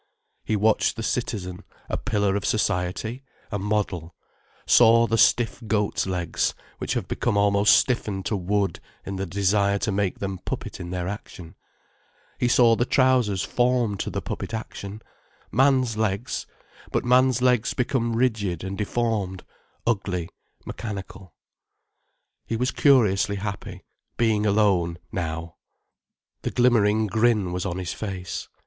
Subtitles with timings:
[0.43, 4.15] He watched the citizen, a pillar of society, a model,
[4.65, 9.77] saw the stiff goat's legs, which have become almost stiffened to wood in the desire
[9.77, 11.53] to make them puppet in their action,
[12.39, 15.03] he saw the trousers formed to the puppet action:
[15.51, 16.47] man's legs,
[16.91, 19.43] but man's legs become rigid and deformed,
[19.85, 20.29] ugly,
[20.65, 21.35] mechanical.
[22.47, 23.83] He was curiously happy,
[24.17, 25.57] being alone, now.
[26.41, 28.49] The glimmering grin was on his face.